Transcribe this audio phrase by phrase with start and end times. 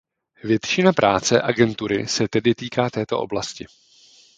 [0.43, 3.65] Většina práce agentury se tedy týká této oblasti.